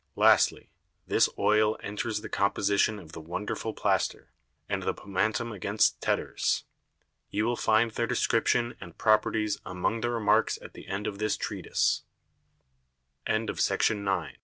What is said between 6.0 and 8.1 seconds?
Tetters. You will find their